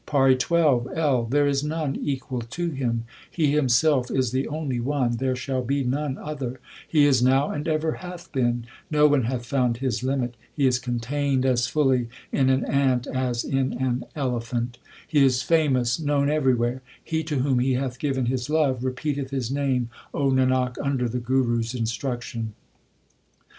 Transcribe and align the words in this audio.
PAURI 0.07 0.35
XII 0.39 0.95
L. 0.95 1.27
There 1.29 1.45
is 1.45 1.63
none 1.63 1.95
equal 1.95 2.41
to 2.41 2.71
Him; 2.71 3.03
He 3.29 3.51
Himself 3.51 4.09
is 4.09 4.31
the 4.31 4.47
only 4.47 4.79
one, 4.79 5.17
there 5.17 5.35
shall 5.35 5.61
be 5.63 5.83
none 5.83 6.17
other; 6.17 6.59
He 6.87 7.05
is 7.05 7.21
now 7.21 7.51
and 7.51 7.67
ever 7.67 7.91
hath 7.91 8.31
been; 8.31 8.65
No 8.89 9.05
one 9.05 9.25
hath 9.25 9.45
found 9.45 9.77
His 9.77 10.01
limit; 10.01 10.33
He 10.51 10.65
is 10.65 10.79
contained 10.79 11.45
as 11.45 11.67
fully 11.67 12.07
in 12.31 12.49
an 12.49 12.65
ant 12.65 13.05
as 13.05 13.43
in 13.43 13.73
an 13.73 14.03
elephant; 14.15 14.79
He 15.07 15.23
is 15.23 15.43
famous, 15.43 15.99
known 15.99 16.31
everywhere: 16.31 16.81
He 17.03 17.23
to 17.25 17.35
whom 17.37 17.59
He 17.59 17.73
hath 17.73 17.99
given 17.99 18.25
His 18.25 18.49
love 18.49 18.83
Repeateth 18.83 19.29
His 19.29 19.51
name, 19.51 19.89
O 20.15 20.31
Nanak, 20.31 20.77
under 20.81 21.07
the 21.07 21.19
Guru 21.19 21.59
s 21.59 21.73
instruc 21.73 22.23
tion. 22.23 22.53